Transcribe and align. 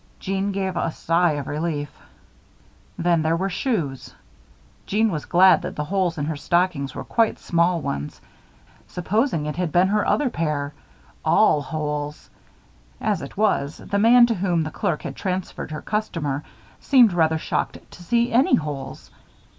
Jeanne 0.19 0.51
gave 0.51 0.75
a 0.75 0.89
sigh 0.91 1.33
of 1.33 1.45
relief. 1.45 1.91
Then 2.97 3.21
there 3.21 3.35
were 3.37 3.51
shoes. 3.51 4.15
Jeanne 4.87 5.11
was 5.11 5.25
glad 5.25 5.61
that 5.61 5.75
the 5.75 5.83
holes 5.83 6.17
in 6.17 6.25
her 6.25 6.35
stockings 6.35 6.95
were 6.95 7.03
quite 7.03 7.37
small 7.37 7.81
ones. 7.81 8.19
Supposing 8.87 9.45
it 9.45 9.57
had 9.57 9.71
been 9.71 9.89
her 9.89 10.03
other 10.03 10.31
pair! 10.31 10.73
All 11.23 11.61
holes! 11.61 12.31
As 12.99 13.21
it 13.21 13.37
was, 13.37 13.77
the 13.77 13.99
man 13.99 14.25
to 14.25 14.33
whom 14.33 14.63
the 14.63 14.71
clerk 14.71 15.03
had 15.03 15.15
transferred 15.15 15.69
her 15.69 15.83
customer 15.83 16.43
seemed 16.79 17.13
rather 17.13 17.37
shocked 17.37 17.77
to 17.91 18.01
see 18.01 18.31
any 18.31 18.55
holes. 18.55 19.11